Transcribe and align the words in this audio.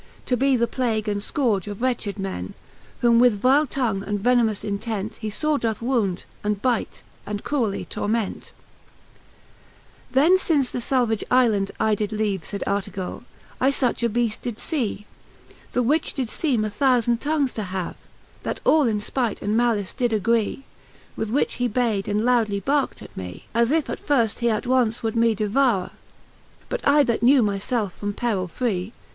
To 0.25 0.35
be 0.35 0.55
the 0.55 0.65
plague 0.65 1.07
and 1.07 1.21
fcourge 1.21 1.67
of 1.67 1.79
wretched 1.79 2.17
men: 2.17 2.55
Whom 3.01 3.19
with 3.19 3.39
vile 3.39 3.67
tongue 3.67 4.01
and 4.01 4.19
venemous 4.19 4.63
intent 4.63 5.17
He 5.17 5.31
lore 5.43 5.59
doth 5.59 5.79
wound, 5.79 6.23
and 6.43 6.59
bite, 6.59 7.03
and 7.23 7.43
cruelly 7.43 7.85
torment. 7.85 8.51
IX. 8.51 8.51
Then 10.09 10.37
Cant. 10.39 10.39
I. 10.39 10.39
the 10.39 10.39
Faerie 10.39 10.39
Queene, 10.39 10.39
lop 10.39 10.39
IX. 10.39 10.47
Then 10.47 10.57
fince 10.57 10.71
the 10.71 10.81
falvage 10.81 11.23
Ifland 11.29 11.71
I 11.79 11.93
did 11.93 12.11
leave 12.11 12.45
Sayd 12.47 12.63
udrtegally 12.65 13.23
I 13.61 13.69
fuch 13.69 14.01
a 14.01 14.09
Beast 14.09 14.41
did 14.41 14.57
fee, 14.57 15.05
The 15.73 15.83
which 15.83 16.15
did 16.15 16.29
ieeme 16.29 16.65
a 16.65 16.71
thoufand 16.71 17.19
tongues 17.19 17.53
to 17.53 17.63
have, 17.65 17.95
That 18.41 18.59
all 18.65 18.87
in 18.87 18.99
fpight 19.01 19.43
and 19.43 19.55
malice 19.55 19.93
did 19.93 20.13
agree, 20.13 20.63
With 21.15 21.29
which 21.29 21.53
he 21.61 21.67
bayd 21.67 22.07
and 22.07 22.25
loudly 22.25 22.59
barkt 22.59 23.03
at 23.03 23.15
mee, 23.15 23.45
As 23.53 23.69
if 23.69 23.85
that 23.85 23.99
he 23.99 24.47
attonce 24.47 25.03
would 25.03 25.15
me 25.15 25.35
devoure. 25.35 25.91
But 26.69 26.81
I, 26.87 27.03
that 27.03 27.21
knew 27.21 27.43
my 27.43 27.59
ielfe 27.59 27.91
from 27.91 28.13
peril! 28.13 28.47
free. 28.47 28.93